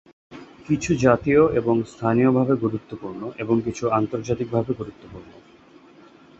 কিছু 0.67 0.91
জাতীয় 0.97 1.41
এবং 1.55 1.75
স্থানীয়ভাবে 1.83 2.53
গুরুত্বপূর্ণ 2.55 3.21
এবং 3.37 3.55
কিছু 3.65 3.83
আন্তর্জাতিকভাবে 3.89 4.71
গুরুত্বপূর্ণ। 4.73 5.31